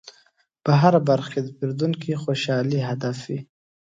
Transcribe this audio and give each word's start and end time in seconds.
په 0.63 0.71
هره 0.81 0.99
برخه 1.09 1.29
کې 1.33 1.41
د 1.43 1.49
پیرودونکي 1.57 2.11
خوشحالي 2.23 2.79
هدف 2.89 3.17
وي. 3.27 3.39